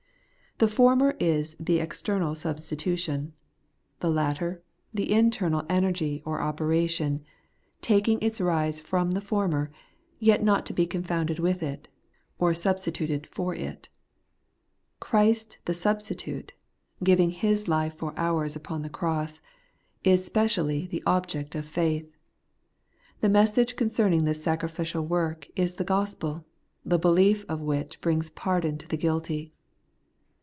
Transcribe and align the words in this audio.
The 0.57 0.67
former 0.67 1.15
is 1.19 1.55
the 1.59 1.79
external 1.79 2.35
substitution; 2.35 3.33
the 3.99 4.11
latter, 4.11 4.61
the 4.93 5.11
internal 5.11 5.61
The 5.61 5.65
Pardon 5.65 5.85
and 5.85 5.85
the 5.87 5.91
Peace 5.91 6.01
made 6.19 6.23
sure, 6.23 6.33
143 6.35 6.77
energy 6.77 7.19
or 7.19 7.19
operation, 7.19 7.25
taking 7.81 8.21
its 8.21 8.39
rise 8.39 8.79
from 8.79 9.11
the 9.11 9.21
former, 9.21 9.71
yet 10.19 10.43
not 10.43 10.67
to 10.67 10.73
be 10.73 10.85
confounded 10.85 11.39
with 11.39 11.63
it, 11.63 11.87
or 12.37 12.53
substituted 12.53 13.25
for 13.25 13.55
it. 13.55 13.89
Christ 14.99 15.57
the 15.65 15.73
substitute, 15.73 16.53
giving 17.03 17.31
His 17.31 17.67
life 17.67 17.97
for 17.97 18.13
ours 18.15 18.55
upon 18.55 18.83
the 18.83 18.89
cross, 18.91 19.41
is 20.03 20.23
specially 20.23 20.85
the 20.85 21.01
object 21.07 21.55
of 21.55 21.65
faith. 21.65 22.07
The 23.21 23.29
mes 23.29 23.53
sage 23.53 23.75
concerning 23.75 24.25
this 24.25 24.43
sacrificial 24.43 25.01
work 25.03 25.47
is 25.55 25.73
the 25.75 25.83
gospel, 25.83 26.45
the 26.85 26.99
belief 26.99 27.45
of 27.49 27.61
which 27.61 27.99
brings 27.99 28.29
pardon 28.29 28.77
to 28.77 28.87
the 28.87 28.97
guilty. 28.97 29.49